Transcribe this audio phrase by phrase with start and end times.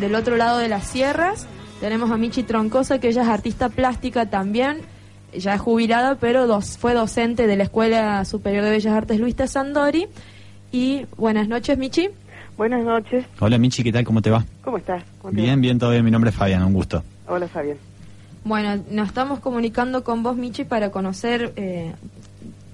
[0.00, 1.46] Del otro lado de las sierras
[1.80, 4.78] tenemos a Michi Troncosa, que ella es artista plástica también,
[5.36, 9.34] ya es jubilada, pero dos, fue docente de la Escuela Superior de Bellas Artes Luis
[9.46, 10.06] Sandori.
[10.70, 12.10] Y buenas noches, Michi.
[12.56, 13.24] Buenas noches.
[13.40, 14.04] Hola, Michi, ¿qué tal?
[14.04, 14.44] ¿Cómo te va?
[14.62, 15.02] ¿Cómo estás?
[15.32, 16.04] bien, bien, todo bien.
[16.04, 17.02] Mi nombre es Fabián, un gusto.
[17.26, 17.78] Hola, Fabián.
[18.44, 21.92] Bueno, nos estamos comunicando con vos, Michi, para conocer eh,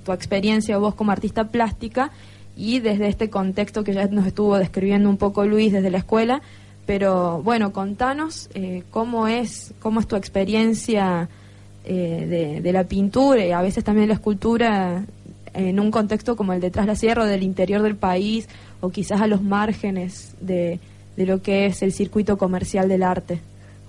[0.05, 2.11] tu experiencia, vos como artista plástica,
[2.55, 6.43] y desde este contexto que ya nos estuvo describiendo un poco Luis desde la escuela,
[6.87, 11.29] pero bueno, contanos eh, cómo es cómo es tu experiencia
[11.85, 15.05] eh, de, la pintura y a veces también la escultura
[15.55, 18.49] en un contexto como el de Tras la Sierra o del interior del país
[18.81, 20.81] o quizás a los márgenes de,
[21.17, 23.41] de lo que es el circuito comercial del arte.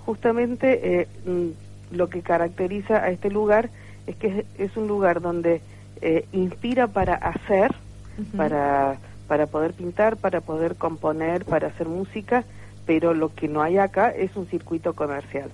[0.04, 3.70] Justamente eh, mm, lo que caracteriza a este lugar
[4.06, 5.60] es que es, un lugar donde
[6.32, 7.74] inspira para hacer,
[8.36, 12.44] para, para poder pintar, para poder componer, para hacer música,
[12.86, 15.50] pero lo que no hay acá es un circuito comercial.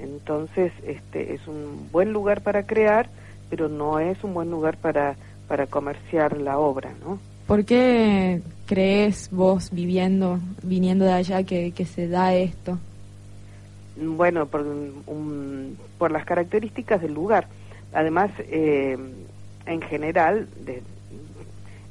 [0.00, 3.08] Entonces, este es un buen lugar para crear,
[3.50, 7.18] pero no es un buen lugar para, para comerciar la obra, ¿no?
[7.46, 12.78] ¿Por qué crees vos viviendo, viniendo de allá, que, que se da esto?
[13.96, 14.64] Bueno, por,
[15.98, 17.48] por las características del lugar.
[17.92, 18.96] Además, eh,
[19.66, 20.82] en general, de,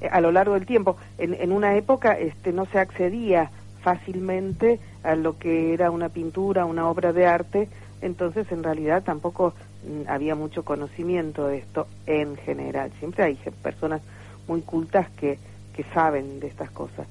[0.10, 3.52] a lo largo del tiempo, en, en una época este, no se accedía
[3.90, 7.68] fácilmente a lo que era una pintura, una obra de arte,
[8.02, 12.92] entonces en realidad tampoco mm, había mucho conocimiento de esto en general.
[13.00, 14.02] Siempre hay personas
[14.48, 15.40] muy cultas que,
[15.76, 17.08] que saben de estas cosas,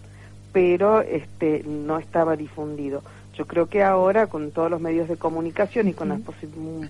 [0.52, 3.02] pero este no estaba difundido.
[3.34, 6.20] Yo creo que ahora con todos los medios de comunicación y con las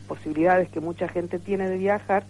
[0.06, 2.24] posibilidades que mucha gente tiene de viajar,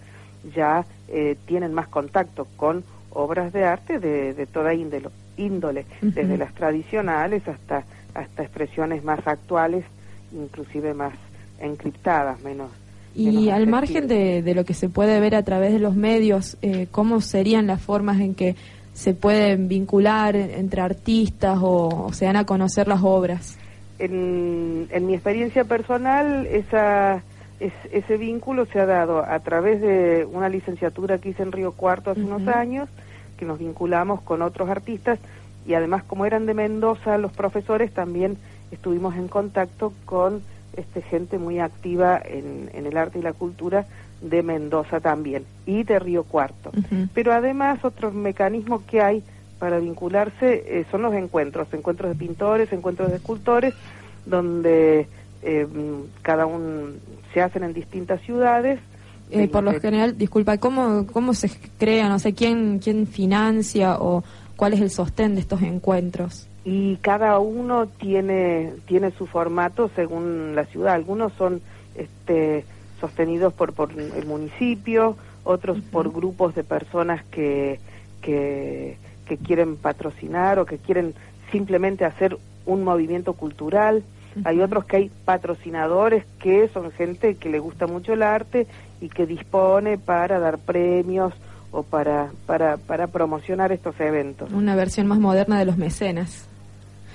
[0.54, 6.36] ya eh, tienen más contacto con obras de arte de, de toda índole, índole desde
[6.36, 9.84] las tradicionales hasta, hasta expresiones más actuales,
[10.32, 11.14] inclusive más
[11.60, 12.70] encriptadas, menos.
[13.14, 16.56] Y al margen de, de, lo que se puede ver a través de los medios,
[16.62, 18.54] eh, ¿cómo serían las formas en que
[18.92, 23.56] se pueden vincular entre artistas o, se dan a conocer las obras?
[23.98, 27.22] En, en mi experiencia personal, esa,
[27.60, 32.10] ese vínculo se ha dado a través de una licenciatura que hice en Río Cuarto
[32.10, 32.88] hace unos años,
[33.38, 35.18] que nos vinculamos con otros artistas
[35.66, 38.36] y además como eran de Mendoza los profesores también
[38.70, 40.42] estuvimos en contacto con
[40.76, 43.86] este gente muy activa en, en el arte y la cultura
[44.20, 46.72] de Mendoza también y de Río Cuarto.
[47.14, 49.22] Pero además otros mecanismos que hay
[49.58, 53.74] para vincularse eh, son los encuentros, encuentros de pintores, encuentros de escultores,
[54.26, 55.08] donde
[55.42, 55.66] eh,
[56.22, 56.90] cada uno
[57.32, 58.80] se hacen en distintas ciudades
[59.30, 62.08] eh, por lo general, disculpa, ¿cómo, ¿cómo se crea?
[62.08, 64.24] No sé, ¿quién, ¿quién financia o
[64.56, 66.46] cuál es el sostén de estos encuentros?
[66.64, 70.94] Y cada uno tiene, tiene su formato según la ciudad.
[70.94, 71.62] Algunos son
[71.94, 72.64] este,
[73.00, 77.80] sostenidos por, por el municipio, otros por grupos de personas que,
[78.20, 81.14] que, que quieren patrocinar o que quieren
[81.50, 84.02] simplemente hacer un movimiento cultural.
[84.44, 88.66] Hay otros que hay patrocinadores que son gente que le gusta mucho el arte
[89.00, 91.32] y que dispone para dar premios
[91.70, 94.50] o para, para, para promocionar estos eventos.
[94.52, 96.48] Una versión más moderna de los mecenas.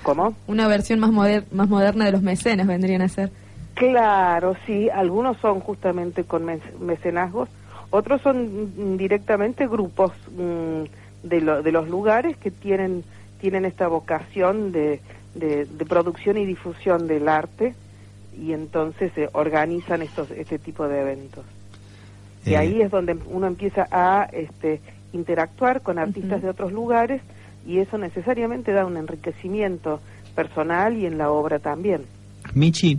[0.02, 0.34] ¿Cómo?
[0.46, 1.10] Una versión más,
[1.50, 3.30] más moderna de los mecenas vendrían a ser.
[3.74, 6.44] Claro, sí, algunos son justamente con
[6.80, 7.48] mecenazgos,
[7.90, 13.02] otros son directamente grupos mm, de, de los lugares que tienen,
[13.40, 15.00] tienen esta vocación de,
[15.34, 17.74] de, producción y difusión del arte
[18.40, 21.44] y entonces se organizan estos este tipo de eventos.
[22.44, 22.56] Y eh.
[22.56, 24.80] ahí es donde uno empieza a este,
[25.12, 27.22] interactuar con artistas de otros lugares
[27.66, 30.00] y eso necesariamente da un enriquecimiento
[30.34, 32.02] personal y en la obra también.
[32.54, 32.98] Michi,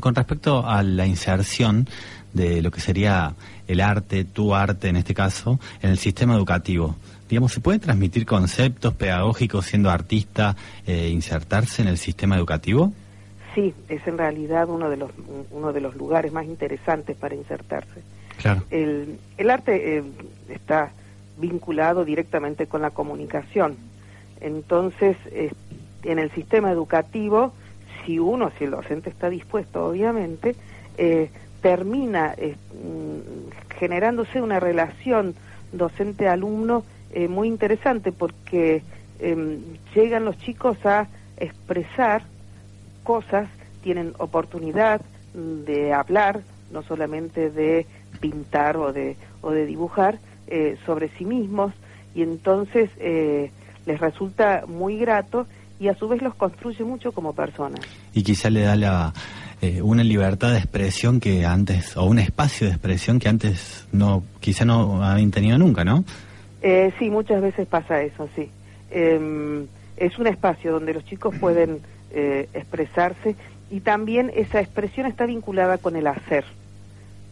[0.00, 1.88] con respecto a la inserción
[2.32, 3.34] de lo que sería
[3.66, 6.96] el arte, tu arte en este caso, en el sistema educativo,
[7.28, 10.56] digamos, ¿se pueden transmitir conceptos pedagógicos siendo artista,
[10.86, 12.92] eh, insertarse en el sistema educativo?
[13.54, 15.10] Sí, es en realidad uno de los,
[15.50, 18.02] uno de los lugares más interesantes para insertarse.
[18.70, 20.02] El, el arte eh,
[20.48, 20.90] está
[21.38, 23.76] vinculado directamente con la comunicación.
[24.40, 25.16] Entonces,
[26.02, 27.54] en el sistema educativo,
[28.04, 30.54] si uno, si el docente está dispuesto, obviamente,
[30.98, 31.30] eh,
[31.60, 35.34] termina mm, generándose una relación
[35.72, 38.82] docente-alumno eh, muy interesante porque
[39.20, 39.60] em,
[39.94, 41.06] llegan los chicos a
[41.36, 42.22] expresar
[43.02, 43.48] cosas,
[43.82, 45.00] tienen oportunidad
[45.34, 46.40] de hablar,
[46.70, 47.86] no solamente de
[48.20, 51.72] pintar o de, o de dibujar eh, sobre sí mismos
[52.14, 53.50] y entonces eh,
[53.86, 55.46] les resulta muy grato
[55.80, 57.80] y a su vez los construye mucho como personas.
[58.12, 59.12] Y quizá le da la,
[59.60, 64.22] eh, una libertad de expresión que antes, o un espacio de expresión que antes no,
[64.40, 66.04] quizá no habían tenido nunca, ¿no?
[66.62, 68.50] Eh, sí, muchas veces pasa eso, sí.
[68.90, 69.66] Em,
[69.96, 71.80] es un espacio donde los chicos pueden
[72.10, 73.36] eh, expresarse
[73.70, 76.44] y también esa expresión está vinculada con el hacer,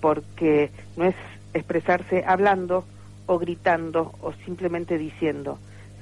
[0.00, 1.14] porque no es
[1.54, 2.84] expresarse hablando
[3.26, 5.58] o gritando o simplemente diciendo,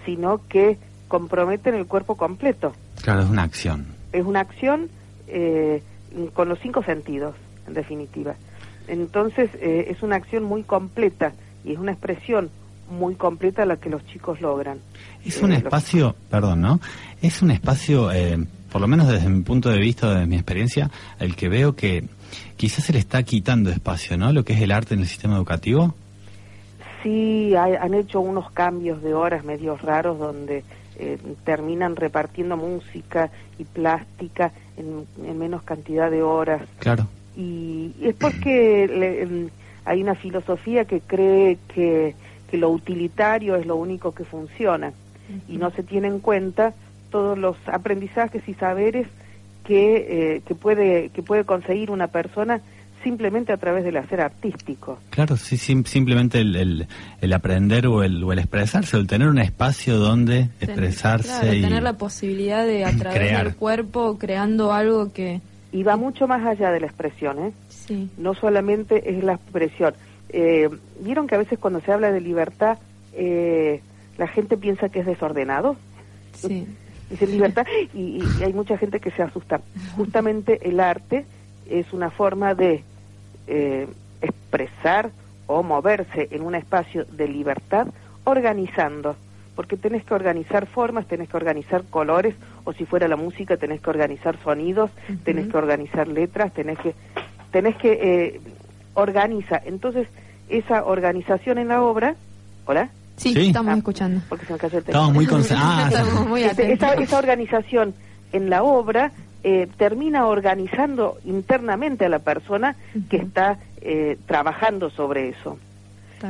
[0.06, 0.78] sino que
[1.10, 2.72] comprometen el cuerpo completo.
[3.02, 3.86] Claro, es una acción.
[4.12, 4.88] Es una acción
[5.28, 5.82] eh,
[6.32, 7.34] con los cinco sentidos,
[7.66, 8.36] en definitiva.
[8.88, 11.32] Entonces, eh, es una acción muy completa
[11.64, 12.50] y es una expresión
[12.90, 14.78] muy completa la que los chicos logran.
[15.24, 16.80] Es un espacio, perdón, ¿no?
[17.20, 18.10] Es un espacio
[18.70, 22.04] por lo menos desde mi punto de vista, desde mi experiencia, el que veo que
[22.56, 24.32] quizás se le está quitando espacio, ¿no?
[24.32, 25.94] Lo que es el arte en el sistema educativo.
[27.02, 30.64] Sí, han hecho unos cambios de horas medios raros donde
[31.00, 35.06] eh, terminan repartiendo música y plástica en,
[35.38, 36.62] menos cantidad de horas.
[36.78, 37.06] Claro.
[37.36, 39.48] Y, es porque
[39.84, 42.14] hay una filosofía que cree que,
[42.50, 44.92] que lo utilitario es lo único que funciona
[45.48, 46.74] y no se tiene en cuenta
[47.10, 49.06] todos los aprendizajes y saberes
[49.64, 52.60] que, eh, que, puede, que puede conseguir una persona
[53.02, 54.98] simplemente a través del hacer artístico.
[55.10, 56.86] Claro, sí, simplemente el,
[57.20, 61.56] el, aprender o el, o el expresarse, el tener un espacio donde expresarse.
[61.56, 65.40] y tener la posibilidad de a través del cuerpo creando algo que...
[65.72, 67.52] Y va mucho más allá de la expresión, ¿eh?
[67.68, 68.10] Sí.
[68.18, 69.94] No solamente es la expresión.
[70.28, 70.68] Eh,
[71.00, 72.78] ¿Vieron que a veces cuando se habla de libertad
[73.12, 73.80] eh,
[74.18, 75.76] la gente piensa que es desordenado?
[76.34, 76.66] Sí.
[77.10, 79.60] dice libertad y, hay mucha gente que se asusta.
[79.96, 81.26] Justamente el arte
[81.68, 82.82] es una forma de
[83.50, 83.88] eh,
[84.22, 85.10] expresar
[85.46, 87.88] o moverse en un espacio de libertad
[88.24, 89.16] organizando,
[89.56, 93.80] porque tenés que organizar formas, tenés que organizar colores, o si fuera la música tenés
[93.80, 94.90] que organizar sonidos,
[95.24, 96.94] tenés que organizar letras, tenés que
[97.50, 98.40] tenés que eh,
[98.94, 99.60] organiza.
[99.64, 100.06] Entonces
[100.48, 102.14] esa organización en la obra,
[102.66, 102.90] hola.
[103.16, 104.22] Sí, estamos escuchando.
[104.28, 105.94] Porque se me cayó el Estamos muy concentrados.
[106.82, 107.94] Ah, esa, organización
[108.32, 109.12] en la obra
[109.42, 112.76] eh, termina organizando internamente a la persona
[113.08, 115.58] que está eh, trabajando sobre eso.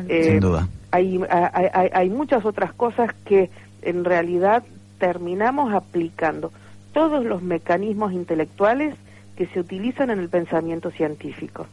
[0.09, 0.69] Eh, Sin duda.
[0.93, 3.51] Hay, hay, hay muchas otras cosas que
[3.83, 4.65] en realidad
[4.99, 6.53] terminamos aplicando
[6.93, 8.95] todos los mecanismos intelectuales
[9.37, 11.67] que se utilizan en el pensamiento científico.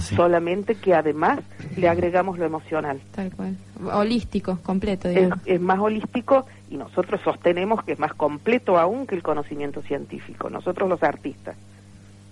[0.00, 1.38] Solamente que además
[1.76, 3.00] le agregamos lo emocional.
[3.14, 3.56] Tal cual.
[3.92, 5.08] Holístico, completo.
[5.08, 10.50] Es, más holístico y nosotros sostenemos que es más completo aún que el conocimiento científico,
[10.50, 11.56] nosotros los artistas.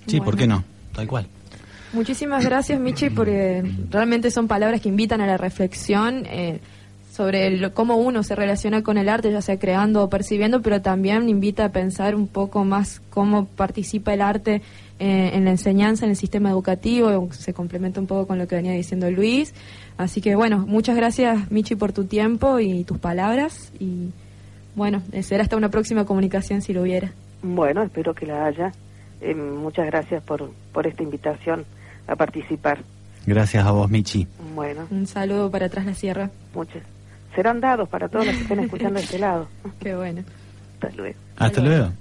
[0.06, 0.64] Sí, ¿por qué no?
[0.93, 1.28] Tal cual.
[1.93, 6.26] Muchísimas gracias, Michi, porque realmente son palabras que invitan a la reflexión.
[6.26, 6.60] Eh,
[7.16, 11.30] sobre cómo uno se relaciona con el arte, ya sea creando o percibiendo, pero también
[11.30, 14.60] invita a pensar un poco más cómo participa el arte
[14.98, 18.56] eh, en la enseñanza, en el sistema educativo, se complementa un poco con lo que
[18.56, 19.54] venía diciendo Luis.
[19.96, 24.10] Así que bueno, muchas gracias Michi por tu tiempo y tus palabras y
[24.74, 27.12] bueno, será hasta una próxima comunicación si lo hubiera.
[27.42, 28.72] Bueno, espero que la haya.
[29.22, 31.64] Eh, muchas gracias por, por esta invitación
[32.06, 32.80] a participar.
[33.24, 34.28] Gracias a vos, Michi.
[34.54, 34.86] Bueno.
[34.90, 36.30] Un saludo para atrás la sierra.
[36.54, 36.82] Muchas
[37.37, 39.47] serán dados para todos los que estén escuchando de este lado.
[39.81, 40.25] Qué bueno.
[40.81, 41.19] Hasta luego.
[41.37, 41.93] Hasta luego.